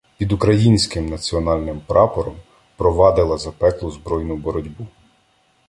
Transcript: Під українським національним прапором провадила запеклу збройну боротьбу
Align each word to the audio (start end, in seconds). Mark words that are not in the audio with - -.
Під 0.17 0.31
українським 0.31 1.09
національним 1.09 1.79
прапором 1.87 2.35
провадила 2.77 3.37
запеклу 3.37 3.91
збройну 3.91 4.35
боротьбу 4.37 4.85